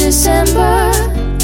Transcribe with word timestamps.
December 0.00 0.90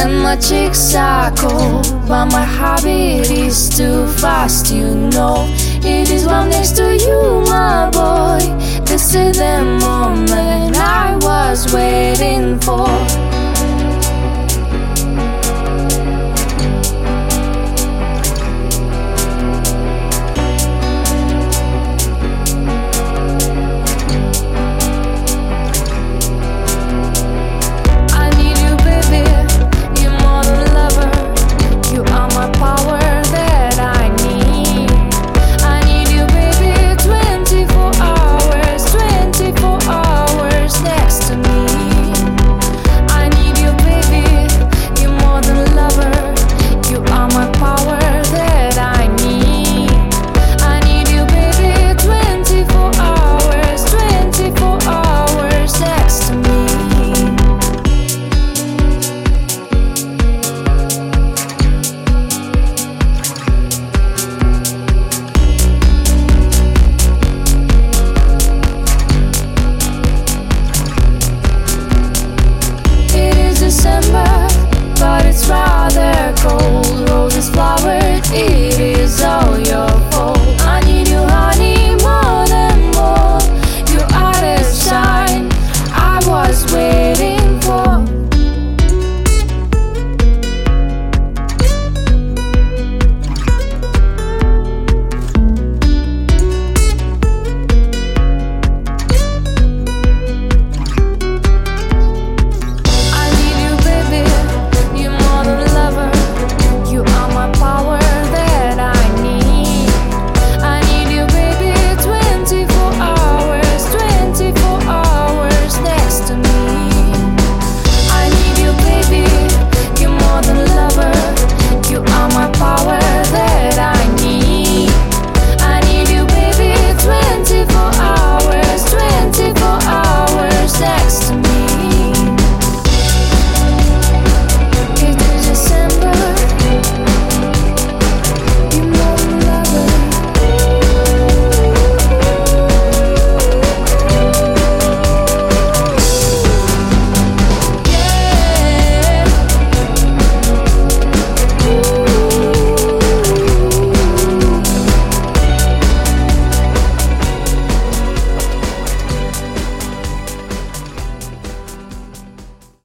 and 0.00 0.22
my 0.22 0.34
cheeks 0.36 0.94
are 0.94 1.30
cold. 1.36 1.84
But 2.08 2.26
my 2.32 2.44
heartbeat 2.44 3.30
is 3.30 3.68
too 3.68 4.06
fast, 4.06 4.72
you 4.72 4.94
know. 4.94 5.46
It 5.84 6.10
is 6.10 6.24
love 6.24 6.48
next 6.48 6.72
to 6.76 6.96
you, 6.96 7.42
my 7.50 7.90
boy. 7.90 8.40
This 8.86 9.14
is 9.14 9.36
the 9.36 9.62
moment 9.80 10.76
I. 10.78 10.95